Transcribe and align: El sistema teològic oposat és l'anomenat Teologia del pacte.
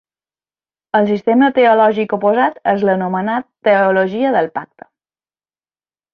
El 0.99 1.03
sistema 1.09 1.49
teològic 1.57 2.15
oposat 2.17 2.57
és 2.73 2.87
l'anomenat 2.91 3.47
Teologia 3.69 4.33
del 4.39 4.51
pacte. 4.57 4.91